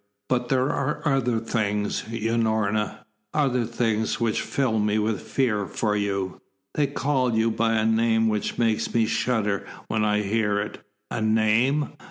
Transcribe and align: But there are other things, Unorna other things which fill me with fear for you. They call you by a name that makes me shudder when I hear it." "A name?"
But 0.29 0.49
there 0.49 0.71
are 0.71 1.03
other 1.07 1.37
things, 1.39 2.01
Unorna 2.09 3.03
other 3.35 3.65
things 3.65 4.19
which 4.19 4.41
fill 4.41 4.79
me 4.79 4.97
with 4.97 5.21
fear 5.21 5.67
for 5.67 5.95
you. 5.95 6.41
They 6.73 6.87
call 6.87 7.35
you 7.35 7.51
by 7.51 7.75
a 7.75 7.85
name 7.85 8.27
that 8.29 8.57
makes 8.57 8.95
me 8.95 9.05
shudder 9.05 9.63
when 9.89 10.03
I 10.03 10.23
hear 10.23 10.59
it." 10.59 10.79
"A 11.11 11.21
name?" 11.21 11.89